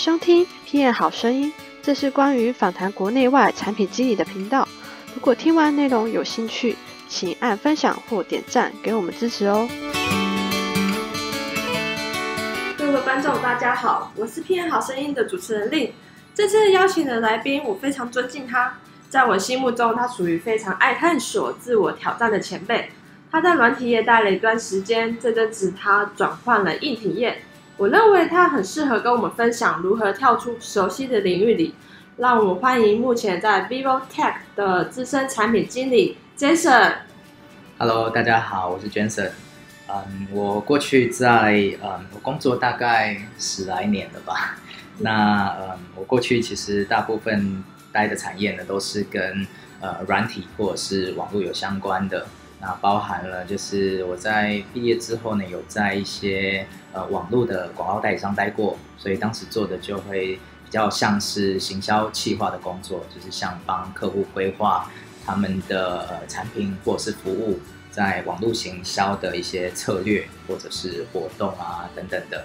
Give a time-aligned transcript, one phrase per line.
[0.00, 4.66] 收听 PM 好声音，这是关于访谈国内外产品经理的频道。
[5.14, 6.74] 如果听完内容有兴趣，
[7.06, 9.68] 请按分享或点赞给我们支持哦。
[12.78, 15.92] 各位观众，大家好，我是 PM 好声音的主持人令。
[16.34, 18.78] 这次邀请的来宾，我非常尊敬他，
[19.10, 22.88] 在我心目中，他属于非常爱探索、自我挑战的前辈。
[23.30, 27.42] 他在软体业待了一段时间，这阵子他转换了硬体业。
[27.80, 31.74] 我认为他很适合跟我们分享如何跳出熟悉的领域里。
[32.18, 36.96] 让我们欢迎目前在 Vivo Tech 的资深产品经理 Jason。
[37.78, 39.30] Hello，大家好，我是 Jason。
[39.88, 44.58] 嗯，我过去在嗯，我工作大概十来年了吧。
[44.98, 49.46] 那嗯，我过去其实大部分待的产业呢，都是跟
[49.80, 52.26] 呃软体或者是网络有相关的。
[52.62, 64.90] 那包含了就是我在毕业之后呢，有在一些呃网络的广告代理商待过，所以当时做的就会比较像是行销企划的工作，就是像帮客户规划
[65.24, 67.58] 他们的产品或者是服务
[67.90, 72.44] 在网络行销的一些策略或者是活动啊等等的。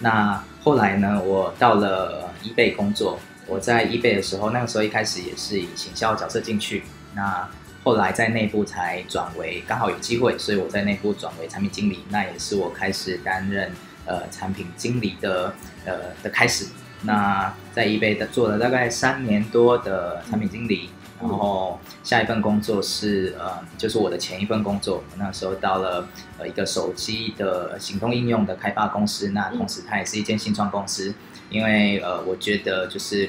[0.00, 6.82] 那后来呢，我到了易贝工作，我在易贝的时候，那个时候一开始也是以行销角色进去，
[7.14, 7.48] 那。
[7.84, 13.72] 后来在内部才转为刚好有机会，所以我在内部转为产品经理，那也是我开始担任
[14.06, 15.52] 呃产品经理的
[15.84, 16.66] 呃的开始。
[17.02, 26.06] 那在 eBay 的做了大概三年多的产品经理，然后下一份工作是呃就是我的前一份工作，那时候到了
[26.38, 31.12] 呃一个手机的行动应用的开发公司，那同时它也是一间新创公司，
[31.50, 33.28] 因为呃我觉得就是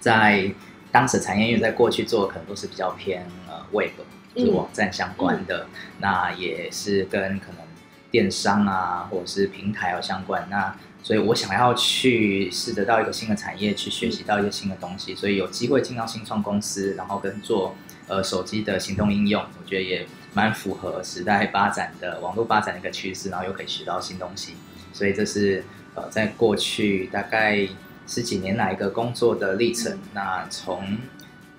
[0.00, 0.50] 在。
[0.94, 3.90] 当时产业因为在过去做可能都是比较偏呃 web
[4.32, 5.66] 就是网站相关的，
[5.98, 7.66] 那也是跟可能
[8.12, 10.46] 电商啊或者是平台有相关。
[10.48, 17.74] 那所以我想要去试得到一个新的产业，去学习到一些新的东西，所以有机会进到新创公司，然后跟做
[18.06, 24.54] 呃手机的行动应用，我觉得也蛮符合时代发展的网络发展的一个趋势，然后又可以学到新东西。
[24.92, 25.64] 所以这是
[25.96, 27.66] 呃在过去大概。
[28.06, 30.98] 十几年来一个工作的历程，那从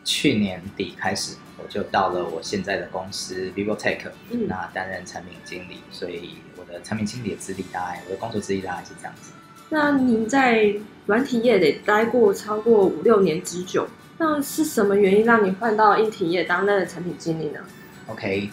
[0.03, 3.99] 去年底开始，我就到了我现在的公司 Vivo Tech，
[4.47, 9.31] 那担任产品经理，所以我的产品经理的资历大概，我的工作资历大概是这样子。
[9.69, 10.75] 那您在
[11.07, 13.87] 软体业得待过超过五六年之久，
[14.19, 17.59] 那是什么原因让你换到硬体业担任产品经理呢
[18.05, 18.49] ？OK，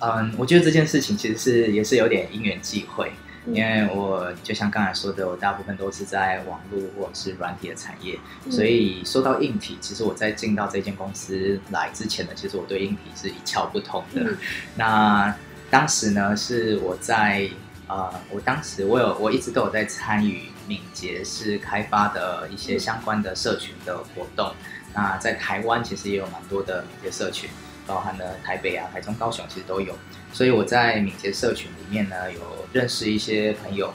[0.00, 3.12] 嗯，我觉得这件事情其实是也是有点因缘际会。
[3.46, 8.18] 因为我就像刚才说的，我大部分都是在网络或者是软体的产业，
[8.50, 14.34] 所以说到硬体，其实我在进到这间公司来之前呢，其实我对硬体是一窍不通的。
[14.76, 15.34] 那
[15.70, 17.48] 当时呢，是我在
[17.86, 24.52] 呃，我当时我有我一直都有在参与敏捷式开发的一些相关的社群的活动。
[24.94, 27.48] 那在台湾其实也有蛮多的敏捷社群。
[27.88, 29.94] 包含了台北啊、台中、高雄，其实都有。
[30.32, 32.40] 所以我在敏捷社群里面呢，有
[32.72, 33.92] 认识一些朋友。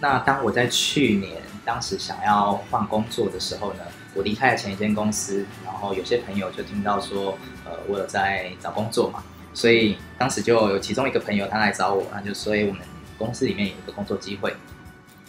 [0.00, 3.80] 那当我在去年当时想要换工作的时候呢，
[4.14, 9.22] 我离开了前一间公司，然后有些朋友就听到说，呃，我有在找工作嘛，
[9.54, 12.82] 所以当时就有其中一个朋友他来找我，那就所以我们
[13.16, 14.54] 公司里面有一个工作机会，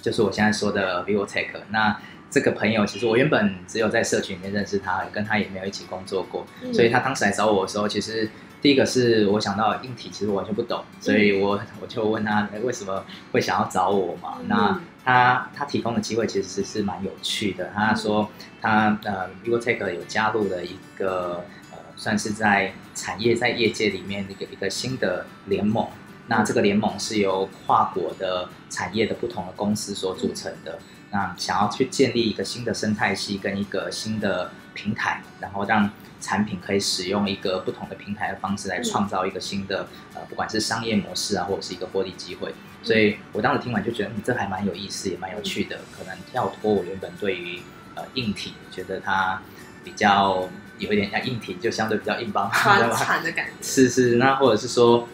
[0.01, 1.47] 就是我现在说的 Vivo Tech。
[1.69, 1.97] 那
[2.29, 8.29] 这个朋友其实我原本只有在社群里面认识他，跟他也没有一起工作过，所以他当时来找我的时候，其实
[8.61, 14.37] 第一个是我想到硬体其实我完全不懂，所以我我就问他为什么会想要找我嘛？
[14.47, 17.71] 那他他提供的机会其实是蛮有趣的。
[17.75, 18.29] 他说
[18.61, 25.87] 他呃 o t e c h 有加入了一个呃算是在产业在业界里面一个一个新的联盟，
[26.27, 30.79] 那这个联盟是由跨国的产业的不同的公司所组成的。
[31.11, 35.89] 那想要去建立一个新的生态系跟一个新的平台，然后让
[36.21, 42.53] 产品可以使用一个不同的平台的方式来创造一个新的呃，不管是商业模式啊，或者是一个获利机会。
[42.83, 45.79] 所以我当时听完就觉得，嗯，这还蛮有意思，也蛮有趣的。
[45.97, 47.59] 可能跳脱我原本对于
[47.95, 49.41] 呃硬体，觉得它
[49.83, 50.47] 比较
[50.77, 53.53] 有一点像硬体，就相对比较硬邦 邦的感觉。
[53.63, 55.07] 是是，那或者是说。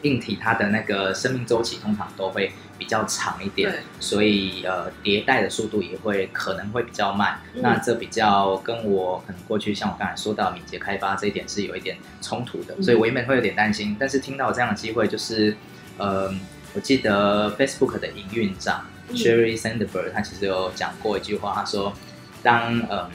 [0.00, 2.50] 硬体它的那个生命周期通常都会
[2.82, 7.38] 比较长一点，所以呃迭代的速度也会可能会比较慢。
[7.54, 13.96] 那这比较跟我可能过去像我刚才说到敏捷开发这一点是有一点冲突的，所以我原本会有点担心。
[14.00, 15.56] 但是听到这样的机会，就是
[15.96, 16.28] 呃，
[16.74, 21.92] 我记得 Facebook 的营运长 Sherry Sandberg 他其实有讲过一句话，他说
[22.42, 23.08] 当呃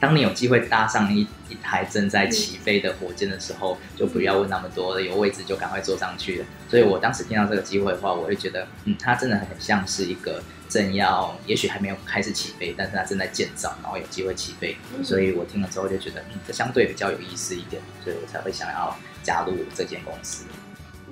[0.00, 6.46] 当你有机会搭上一一台正在起飞的火箭的时候，就不要问那么多了，有位置就赶快坐上去了。
[6.70, 14.74] 所以我当时听到这个机会的话，我会觉得，嗯，它真的很像是一个正要，也许还没有开始起飞，但是它正在建造，然后有机会起飞。
[15.04, 20.46] 所以我听了之后就觉得，嗯，这相对比较有意思一点，所以我才会想要加入这间公司。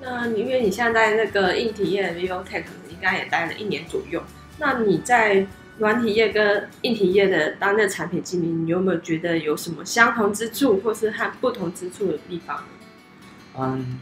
[0.01, 4.23] 那因为你现在在那个硬体业 VivoTech 应该也待了一年左右，
[4.57, 5.45] 那你在
[5.79, 12.63] 软体业跟硬体业的担任产品经理，你有没有觉得有什么相同之处，或是和不同之处的地方？
[13.57, 13.99] 嗯，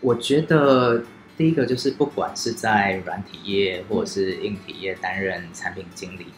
[0.00, 1.04] 我觉得
[1.36, 6.28] 第一个就是不管是在软体业或者是硬体业担任产品经理，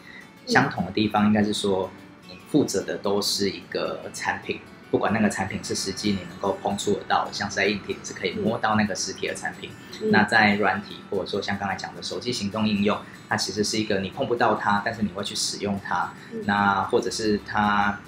[0.45, 1.89] 相同的地方应该是说，
[2.29, 4.59] 你负责的都是一个产品。
[4.89, 9.69] 不管那个产品是实际你能够碰触得到，像是在硬体是可以摸到那个实体的产品，
[10.11, 12.97] 那在软体或者说像刚才讲的手机行动应用，
[13.27, 16.13] 它其实是一个你碰不到它，但是你会去使用它。
[16.45, 17.99] 那或者是它，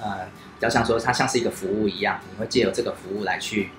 [0.00, 3.70] 呃，比较像说它像是一个服务一样，你会借由这个服务来去，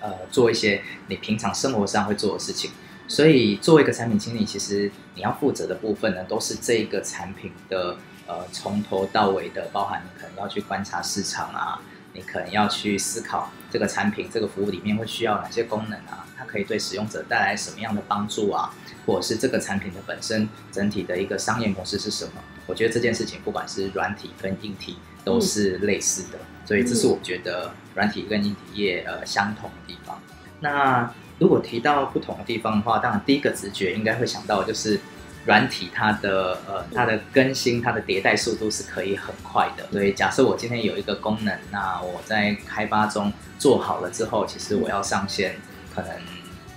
[0.00, 2.72] 呃，做一些你平常生活上会做的事情。
[3.06, 7.96] 所以作为一个产品经理，其实你要负责的部分呢，都是这个产品的。
[8.26, 11.80] 呃，从头到尾的，包含你可能要去观察市场啊，
[12.12, 18.74] 你可能要去思考这个产品、这个服务里面会需要哪些功能啊，它可以对使用者带来什么样的帮助啊，
[19.06, 22.32] 或者是这个产品的本身整体的一个商业模式是什么？
[22.66, 30.20] 我觉得这件事情不管是软体跟硬体都是类似的，所以这是我觉得软体跟硬体业呃相同的地方。
[30.58, 34.98] 那如果提到不同的地方的话，当然第一个直觉应该会想到就是。
[35.46, 45.56] 软体它的呃它的更新它的迭代速度是可以很快的，所以假设我今天有一个功能，那我在开发中做好了之后，其实我要上线
[45.94, 46.10] 可能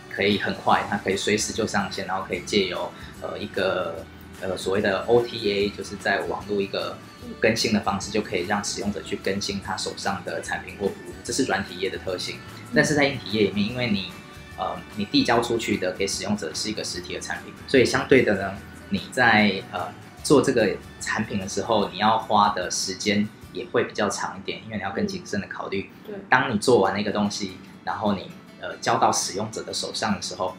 [0.09, 4.05] 可以很快，它可以随时就上线，然后可以借由呃一个
[4.39, 6.95] 呃所谓的 OTA，就是在网络一个
[7.39, 12.37] 更新的方式，就可以让使用者去更新他手上的产品或服务，这是软体业的特性。
[12.75, 14.11] 但是在硬体业里面，因为你
[14.59, 18.57] 呃，你递交出去的给使用者是一个实体的产品，所以相对的呢，
[18.89, 19.87] 你在呃
[20.21, 25.89] 做这个产品的时候，你要花的时间也会比较长一点，因为你要更谨慎的考虑。
[26.05, 28.29] 对，当你做完那个东西，然后你
[28.59, 30.57] 呃交到使用者的手上的时候，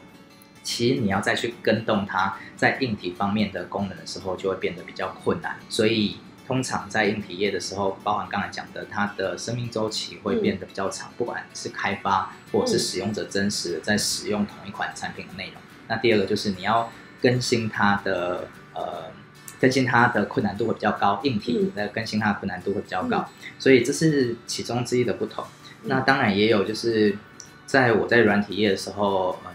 [0.62, 5.58] 其实你要再去跟动它在硬体方面的功能的时候，就会变得比较困难。
[5.68, 6.16] 所以。
[6.50, 15.62] 通常在硬体业的时候，包含刚才讲的，它的生命周期会变得比较长，不管是开发或者是使用者真实的在使用同一款产品的内容。
[15.86, 16.90] 那第二个就是你要
[17.22, 19.12] 更新它的呃，
[19.60, 25.44] 更新它的困难度会比较高，硬体的更新它的困难度会比较高，所以这是其中之一的不同。
[25.84, 27.16] 那当然也有就是
[27.64, 29.52] 在我在软体业的时候，嗯，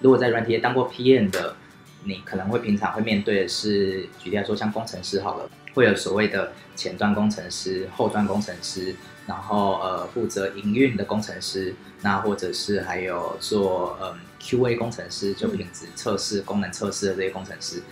[0.00, 1.56] 如果在软体业当过 PM 的，
[2.04, 5.48] 你可能会平常会面对的是，举例来说，像工程师好了。
[5.74, 8.94] 会有所谓的前端工程师、后端工程师，
[9.26, 17.82] 然后呃负责营运的工程师，那或者是还有做嗯 QA 工程师，就品质测试、功能测试的这些工程师，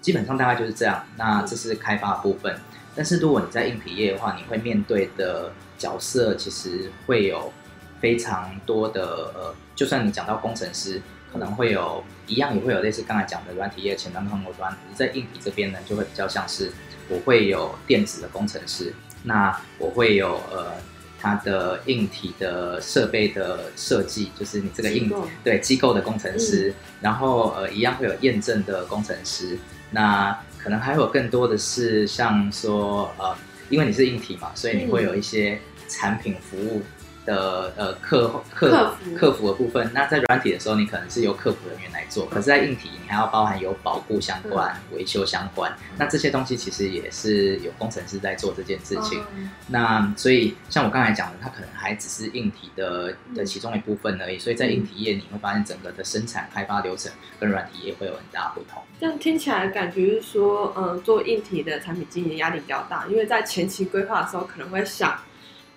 [0.00, 1.04] 基本上大概就是这样。
[1.16, 2.58] 那这是开发部分，
[2.94, 7.52] 但是如果你在硬体业的话，你会面对的角色其实会有
[8.00, 11.02] 非常多的呃，就算你讲到工程师，
[11.32, 16.72] 可能会有一样也会有类似刚才讲的软体业前端、后端，在硬体这边呢，就会比较像是。
[17.08, 18.92] 我会有电子的工程师，
[19.24, 20.72] 那我会有呃，
[21.20, 25.12] 它的硬体的设备的设计，就是你这个硬
[25.42, 29.58] 对机构的工程师，然后呃，一样会有验证的工程师，
[29.90, 33.36] 那可能还有更多的是像说呃，
[33.70, 36.82] 因为你是硬体嘛，所以你会有一些产品服务。
[37.26, 45.76] 的呃客客客服的部分，那在软体的时候，你可能是由客服人员来做；可是，在硬体，你还要包含有保护相关、维修相关。
[45.98, 49.20] 那这些东西其实也是有工程师在做这件事情。
[49.66, 54.38] 那所以，像我刚才讲的，它可能还只是硬体的的其中一部分而已。
[54.38, 58.80] 所以在硬体业，你会发现整个的生产开发流程跟软体业会有很大不同。
[59.00, 65.18] 这样听起来感觉是说，呃，做硬体的产品经营压力比较大，因为在前期规划的时候可能会想，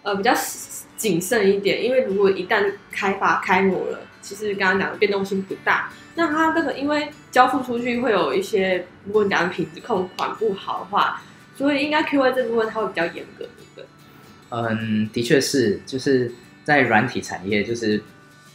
[0.04, 0.34] 呃，比较。
[1.00, 5.90] 谨慎一点，因为如果一旦开发开模了，其实刚刚讲的变动性不大。
[6.16, 11.22] 那它这个因为交付出去会有一些，如果你讲的品质控管不好的话，
[11.56, 13.86] 所以应该 Q A 这部分它会比较严格，对不对？
[14.50, 16.34] 嗯，的确是，就是
[16.66, 18.04] 在软体产业，就是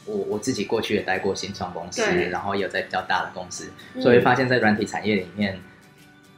[0.04, 3.70] 我我自己过去也待过新创公司，然后也有在比较大的公司，
[4.02, 5.58] 所以发现，在软体产业里面。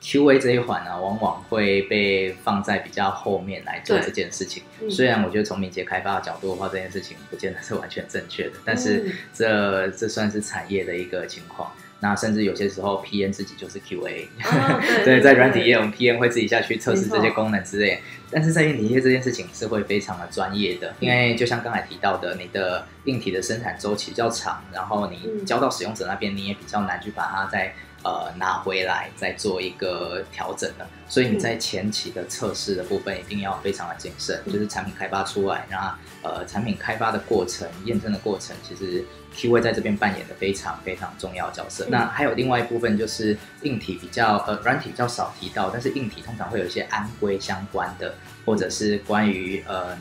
[0.09, 4.63] Q&A 这一环呢，往往会被放在比较后面来做这件事情。
[4.89, 11.73] 虽然我觉得从敏捷开发的角度的话，这件事情不见得是完全正确的，但是这这算是产业的一个情况。
[11.99, 25.45] 那甚至有些时候，P N 自己就是 QA，、哦 对对，在软体业我们 P N 会自己下去测试这些功能之类，但是在硬体业这件事情是会非常的专业的，因为就像刚才提到的，你的硬体的生产周期比较长，然后你嗯。
[25.47, 27.75] 交到使用者那边，你也比较难去把它再
[28.07, 34.53] 呃拿回来再做一个调整的，所以你在前期的测试的部分一定要非常的谨慎，嗯。
[34.53, 41.85] 就是产品开发出来，那呃产品开发的过程、验证的过程，其实 QA 在这边扮演的非常非常重要的角色。
[41.87, 41.91] 嗯。
[41.91, 49.99] 那还有另外一部分就是硬体比较呃软体比较少提到，但是硬体通常会有一些安规相关的，或者是关于呃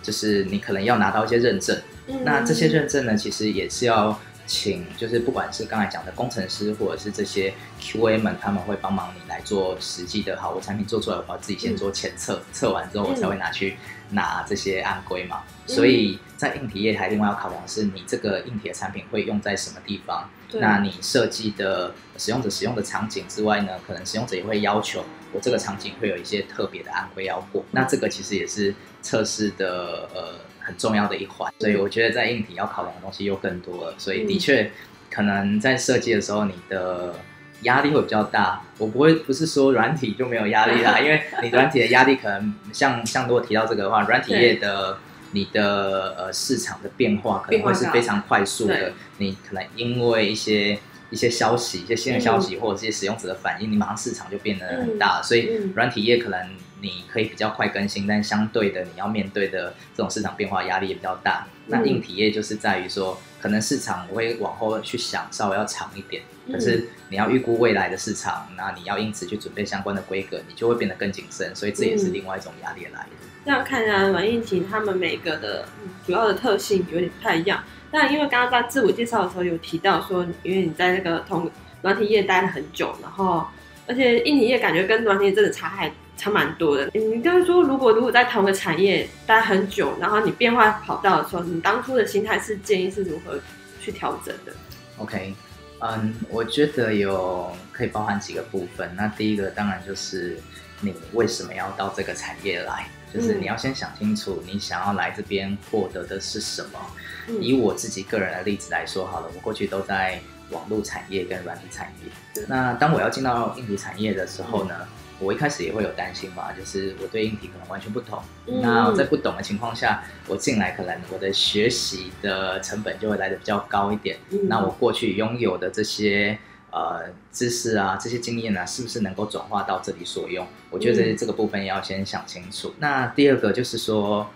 [0.00, 1.76] 就是你可能要拿到一些认证。
[2.06, 2.22] 嗯。
[2.24, 10.38] 那这些认证呢，其实也是要请，就是不管是刚才讲的工程师，或者是这些 QA 们，他们会帮忙你来做实际的。
[10.40, 13.76] 好，我产品做出来，我要自己先做前测，测完之后我才会拿去
[14.10, 15.42] 拿这些安规嘛。
[15.46, 20.28] 嗯所以在硬体业还另外要考量的是，你这个硬体的产品会用在什么地方。
[20.54, 27.64] 那你设计的使用者使用的场景之外呢，可能使用者也会要求我这个场景会有一些特别的安规要过。
[27.70, 33.94] 那这个其实也是测试的呃很重要的一环，所以我觉得在硬体要考量的东西又更多了。
[33.98, 34.70] 所以的确
[35.10, 37.14] 可能在设计的时候，你的
[37.62, 38.62] 压力会比较大。
[38.78, 44.96] 我不会不是说软体就没有压力啦，因为 你软体的压力可能像像如果提到这个的话，软体业的。
[45.34, 50.78] 你的呃市场的变化可能会是非常快速的，你可能因为一些
[51.08, 56.38] 一些消息、一些新的消息、或者这些使用者的反应，你马上市场就变得很大，所以嗯软体业可能
[56.82, 61.46] 你可以比较快更新，但相对的你要面对的这种市场变化压力也比较大。
[61.68, 73.08] 那嗯硬体业就是在于说，可能市场我会往后去想稍微要长一点，嗯可是你要预估未来的市场，那你要因此去准备相关的规格，你就会变得更谨慎，所以这也是嗯另外一种压力来的。
[73.44, 77.62] 这样看下来，软硬体他们每个的、嗯主要的特性有点不太一样。
[77.92, 81.48] 那因为刚刚在自我介绍的时候有提到说，因为你在那个同
[81.82, 83.46] 软体业待了很久，然后
[83.86, 86.88] 而且硬体业感觉跟软体业真的差还差蛮多的。
[86.94, 93.36] 你就是说，如果如果在同个产业待很久，然后你变化跑道的时候，你当初的心态是建议是如何
[93.80, 94.52] 去调整的
[94.98, 95.34] ？OK，
[95.80, 98.88] 嗯，我觉得有可以包含几个部分。
[98.94, 100.38] 那第一个当然就是
[100.80, 106.78] 你为什么要到这个产业来，就是嗯你要先想清楚你想要来这边获得的是什么。
[107.26, 112.44] 嗯以我自己个人的例子来说好了，我过去都在网络产业跟软体产业。
[112.46, 114.74] 那当我要进到硬体产业的时候呢，
[115.18, 118.22] 我一开始也会有担心嘛，就是我对硬体可能完全不懂。
[118.46, 124.18] 嗯那在不懂的情况下，我进来可能我的学习的成本就会来的比较高一点。
[124.30, 126.38] 嗯那我过去拥有的这些
[126.70, 130.46] 呃知识啊，这些经验啊，是不是能够转化到这里所用？
[130.70, 132.74] 我觉得这个部分也要先想清楚。
[132.78, 134.28] 那第二个就是说，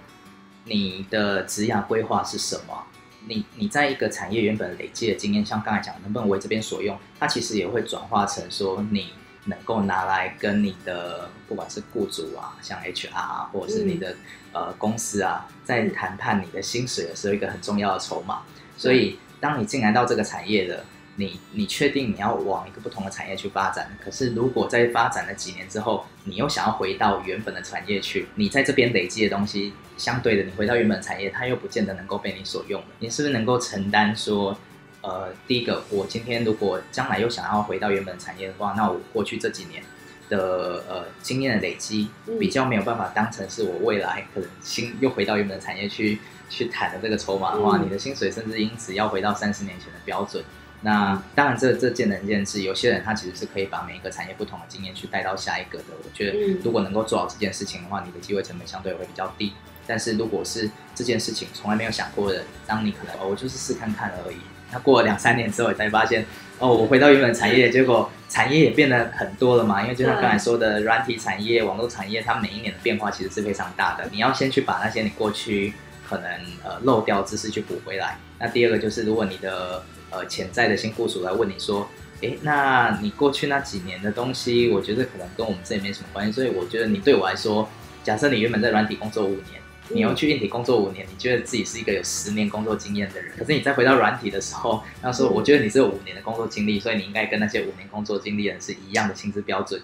[0.64, 2.84] 你的职涯规划是什么？
[3.28, 6.96] 你你在一个产业原本累积的经验，像刚才讲，能不能为这边所用？
[7.18, 9.08] 它其实也会转化成说你
[9.46, 14.14] 能够拿来跟你的不管是雇主啊，像 HR 啊，或者是你的、
[14.52, 18.42] 呃公司啊，在谈判你的薪水的时候，一个很重要的筹码。
[18.76, 20.84] 所以，当你进来到这个产业的，
[21.16, 32.88] 你你确定你要往一个不同的产业去发展，可是如果在发展了几年之后，你又想要回到原本的产业去，你在这边累积的东西，相对的你回到原本的产业，它又不见得能够被你所用了。
[32.98, 34.58] 你是不是能够承担说，
[35.06, 39.80] 呃，第一个，我今天如果将来又想要回到原本产业的话，那我过去这几年
[40.28, 46.18] 的呃经验的累积，嗯比较没有办法当成是我未来可能新又回到原本的产业去
[46.50, 50.42] 去谈的这个筹码的话，嗯你的薪水甚至因此要回到三十年前的标准。
[50.82, 52.62] 那当然这，这见仁见智。
[52.62, 55.84] 有些人他其实是可以把每一个产业不同的经验去带到下一个的。
[56.02, 59.52] 我觉得嗯如果能够做好这件事情的话，你的机会成本相对会比较低。
[59.86, 64.36] 但是如果是这件事情从来没有想过的，当你可能哦，我就是试看看而已。
[64.72, 66.24] 那过了两三年之后，你才发现
[66.58, 69.82] 哦，我回到原本产业，结果产业也变得很多了嘛。
[69.82, 74.08] 因为就像刚才说的，软体产业、网络产业，它每一年的变化其实是非常大的。
[74.10, 75.72] 你要先去把那些你过去
[76.08, 76.30] 可能
[76.64, 78.18] 呃漏掉知识去补回来。
[78.38, 81.88] 那第二个就是，如果你的呃潜在的新雇主来问你说，
[82.22, 87.68] 诶，那你过去那几年的东西，我觉得可能跟我们这里没什么关系，所以我觉得你对我来说，
[88.02, 89.65] 假设你原本在软体工作五年。
[89.88, 99.80] 你要去硬体工作五年，你觉得自己是一个有十年工作经验的人，可是你再回到软体的时候，他说：“我觉得你只有五年的工作经历，所以你应该跟那些五年工作经历的人是一样的薪资标准。”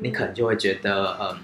[0.00, 1.38] 你可能就会觉得，嗯，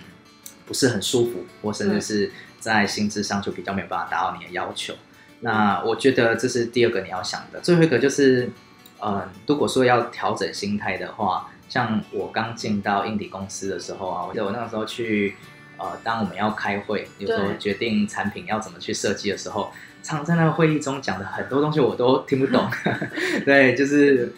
[0.66, 4.94] 不是很舒服，或甚至是在薪资上就比较没有办法达到你的要求。
[5.40, 7.60] 那我觉得这是第二个你要想的。
[7.60, 8.50] 最后一个就是，
[9.00, 15.36] 嗯，如果说要调整心态的话，像我刚进到硬体公司的时候啊，我记得我那个时候去，
[15.80, 19.72] 呃，当我们要开会，有时候对决定产品要怎么去设计的时候，
[20.02, 22.70] 常在那个会议中讲的很多东西我都听不懂。
[23.46, 24.30] 对，就是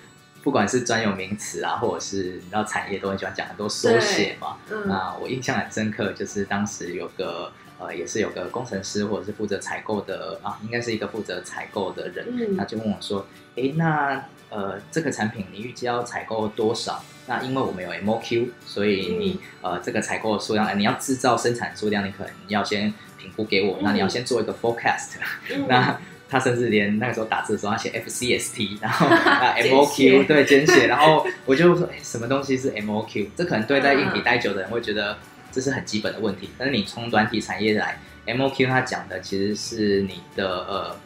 [0.45, 4.57] 不管是专有名词啊，或者是你知道产业都很喜欢讲很多缩写嘛。
[4.71, 13.27] 嗯，那我印象很深刻，就是当时有个呃，也是有个工程师或者是负责采购的啊，应该是一个负责采购的人，嗯他就问我说
[13.59, 17.03] ：“哎，那呃这个产品你预计要采购多少？
[17.27, 25.13] 那因为我们有 MOQ，所以你、呃这个采购的数量，呃你要制造生产数量，你可能要先评估给我，那你要先做一个 forecast。
[25.51, 33.29] 嗯那他甚至连那个时候打字的时候，他写 FCST，然后 啊 MOQ 对简写，然后我就说，哎，什么东西是 MOQ？
[33.37, 35.19] 这可能对在硬体嗯待久的人会觉得
[35.53, 40.97] 这是很基本的问题，但是你从软体产业来，MOQ 它讲的其实是你的呃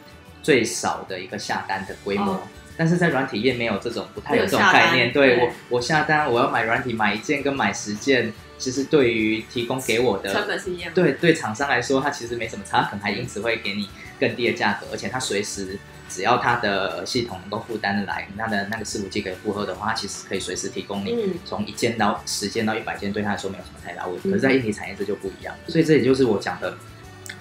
[0.41, 2.33] 最少的一个下单的规模。
[2.33, 2.41] 哦
[2.77, 5.11] 但是在软体业没有这种，不太有这种概念。
[5.11, 10.93] 对对我，我下单我要买软体，买一件跟买十件，其实对于提供给我的成本是一样。
[10.93, 24.29] 对对，厂商来说，它其实没什么差，可能还因此会给你更低的价格，而且它随时只要它的系统能够负担的来，它的那个伺服器可以负荷的话，它其实可以随时提供你嗯从一件到十件到一百件，对他来说没有什么太大问题。
[24.29, 26.77] 嗯可是，在硬体产业这就不一样，所以这也就是我讲的，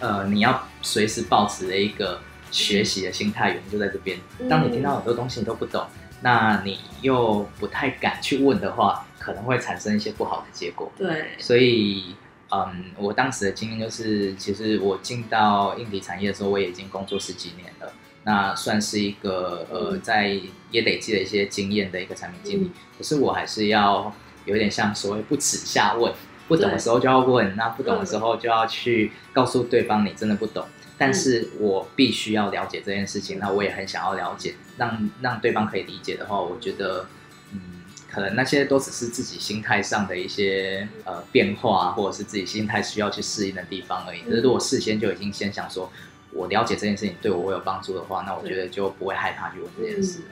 [0.00, 4.19] 呃，你要随时保持的一个学习的心态，原因就在这边。
[4.49, 5.87] 当你听到很多东西你都不懂，
[6.23, 10.91] 那你又不太敢去问的话，可能会产生一些不好的结果。
[10.97, 12.17] 对，所以，
[12.50, 17.93] 嗯，我当时的经验就是，其实我进到硬体产业的时候，我也已经工作十几年了，
[18.25, 22.67] 那算是一个呃，嗯在也累积了一些经验的一个产品经理。
[22.67, 24.11] 嗯可是我还是要
[24.47, 26.11] 有点像所谓不耻下问，
[26.49, 30.67] 不懂的时候就要问，那不懂的时候就要去告诉对方你真的不懂。
[30.99, 37.07] 但是我必须要了解这件事情，那我也很想要了解，让让对方可以理解的话，我觉得，
[37.53, 37.61] 嗯，
[38.11, 44.21] 可能那些都只是自己心态上的一些呃变化，或者是自己心态需要去适应的地方而已。
[44.21, 45.93] 嗯可是如果事先就已经先想说，
[46.33, 50.25] 我了解这件事情对我会有帮助的话，那我觉得就不会害怕去问这件事了。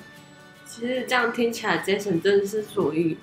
[0.65, 3.19] 其实这样听起来，Jason 真的是属于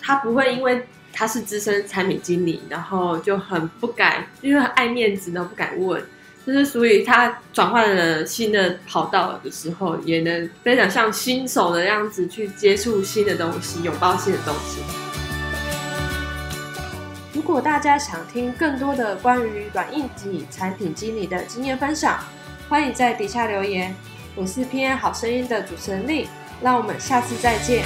[0.00, 6.04] 他不会因为他是资深产品经理，然后就很不敢，因为爱面子，然后不敢问。
[6.46, 14.80] 就是所以他转换了新的跑道的时候，也能非常像新手的样子去接触新的东西，拥抱新的东西。
[17.32, 22.18] 如果大家想听更多的关于软硬体产品经理的经验分享，
[22.68, 23.94] 欢迎在底下留言。
[24.34, 26.28] 我是偏爱好声音的主持人丽，
[26.60, 27.84] 让我们下次再见。